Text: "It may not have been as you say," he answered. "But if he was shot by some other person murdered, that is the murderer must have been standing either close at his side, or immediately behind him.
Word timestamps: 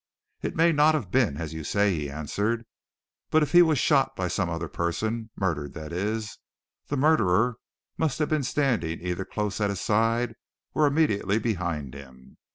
"It 0.41 0.55
may 0.55 0.71
not 0.71 0.95
have 0.95 1.11
been 1.11 1.37
as 1.37 1.53
you 1.53 1.63
say," 1.63 1.93
he 1.95 2.09
answered. 2.09 2.65
"But 3.29 3.43
if 3.43 3.51
he 3.51 3.61
was 3.61 3.77
shot 3.77 4.15
by 4.15 4.29
some 4.29 4.49
other 4.49 4.67
person 4.67 5.29
murdered, 5.35 5.75
that 5.75 5.93
is 5.93 6.39
the 6.87 6.97
murderer 6.97 7.57
must 7.99 8.17
have 8.17 8.29
been 8.29 8.41
standing 8.41 8.99
either 8.99 9.25
close 9.25 9.61
at 9.61 9.69
his 9.69 9.79
side, 9.81 10.33
or 10.73 10.87
immediately 10.87 11.37
behind 11.37 11.93
him. 11.93 12.37